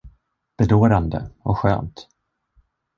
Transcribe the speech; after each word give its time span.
Bedårande 0.57 1.29
och 1.43 1.57
skönt! 1.57 2.07